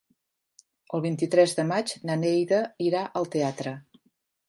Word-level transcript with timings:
El 0.99 1.03
vint-i-tres 1.03 1.53
de 1.61 1.67
maig 1.73 1.95
na 2.09 2.17
Neida 2.25 2.65
irà 2.91 3.07
al 3.21 3.33
teatre. 3.37 3.79